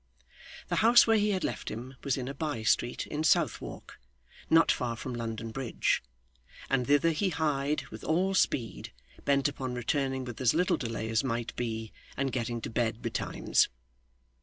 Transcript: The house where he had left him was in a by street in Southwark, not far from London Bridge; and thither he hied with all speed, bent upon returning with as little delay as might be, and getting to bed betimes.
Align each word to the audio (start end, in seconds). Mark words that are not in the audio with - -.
The 0.69 0.77
house 0.77 1.05
where 1.05 1.19
he 1.19 1.29
had 1.29 1.43
left 1.43 1.69
him 1.69 1.93
was 2.03 2.17
in 2.17 2.27
a 2.27 2.33
by 2.33 2.63
street 2.63 3.05
in 3.05 3.23
Southwark, 3.23 3.99
not 4.49 4.71
far 4.71 4.95
from 4.95 5.13
London 5.13 5.51
Bridge; 5.51 6.01
and 6.71 6.87
thither 6.87 7.11
he 7.11 7.29
hied 7.29 7.83
with 7.89 8.03
all 8.03 8.33
speed, 8.33 8.91
bent 9.25 9.47
upon 9.47 9.75
returning 9.75 10.25
with 10.25 10.41
as 10.41 10.55
little 10.55 10.77
delay 10.77 11.07
as 11.09 11.23
might 11.23 11.55
be, 11.55 11.93
and 12.17 12.31
getting 12.31 12.61
to 12.61 12.69
bed 12.71 13.03
betimes. 13.03 13.69